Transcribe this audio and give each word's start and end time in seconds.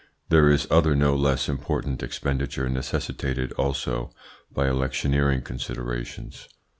There 0.29 0.49
is 0.49 0.65
other 0.71 0.95
no 0.95 1.15
less 1.15 1.47
important 1.47 2.01
expenditure 2.01 2.67
necessitated 2.67 3.51
also 3.51 4.11
by 4.51 4.67
electioneering 4.67 5.43
considerations. 5.43 6.49